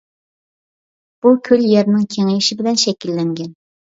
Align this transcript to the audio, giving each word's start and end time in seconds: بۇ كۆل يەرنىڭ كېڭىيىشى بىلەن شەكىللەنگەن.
بۇ 1.25 1.33
كۆل 1.49 1.65
يەرنىڭ 1.73 2.07
كېڭىيىشى 2.17 2.59
بىلەن 2.63 2.81
شەكىللەنگەن. 2.85 3.55